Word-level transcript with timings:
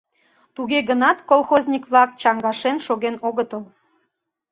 Туге 0.55 0.79
гынат 0.89 1.17
колхозник-влак 1.29 2.09
чаҥгашен 2.21 2.77
шоген 2.85 3.15
огытыл. 3.27 3.63